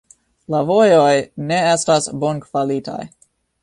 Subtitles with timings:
[0.53, 1.13] La vojoj
[1.51, 3.01] ne estas bonkvalitaj.